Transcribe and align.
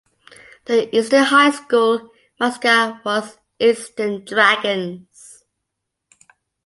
The 0.65 0.97
Easton 0.97 1.25
High 1.25 1.51
School 1.51 2.09
mascot 2.39 3.05
was 3.05 3.37
Easton 3.59 4.25
Dragons. 4.25 5.43